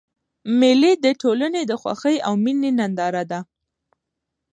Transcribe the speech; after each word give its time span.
مېلې 0.59 0.91
د 1.05 1.05
ټولني 1.21 1.61
د 1.67 1.71
خوښۍ 1.81 2.15
او 2.27 2.33
میني 2.43 2.71
ننداره 2.79 3.23
ده. 3.31 3.39